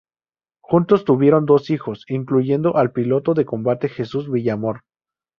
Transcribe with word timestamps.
Juntos 0.63 1.05
tuvieron 1.05 1.45
dos 1.45 1.69
hijos, 1.69 2.05
incluyendo 2.07 2.75
al 2.75 2.91
piloto 2.91 3.35
de 3.35 3.45
combate 3.45 3.87
Jesús 3.87 4.31
Villamor. 4.31 4.81